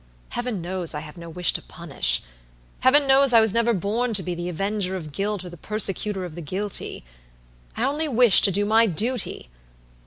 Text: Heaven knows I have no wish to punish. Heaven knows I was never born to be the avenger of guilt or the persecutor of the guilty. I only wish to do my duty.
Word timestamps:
Heaven 0.29 0.63
knows 0.63 0.95
I 0.95 1.01
have 1.01 1.15
no 1.15 1.29
wish 1.29 1.53
to 1.53 1.61
punish. 1.61 2.23
Heaven 2.79 3.05
knows 3.05 3.33
I 3.33 3.39
was 3.39 3.53
never 3.53 3.71
born 3.71 4.15
to 4.15 4.23
be 4.23 4.33
the 4.33 4.49
avenger 4.49 4.95
of 4.95 5.11
guilt 5.11 5.45
or 5.45 5.49
the 5.51 5.57
persecutor 5.57 6.25
of 6.25 6.33
the 6.33 6.41
guilty. 6.41 7.03
I 7.77 7.83
only 7.83 8.07
wish 8.07 8.41
to 8.41 8.51
do 8.51 8.65
my 8.65 8.87
duty. 8.87 9.47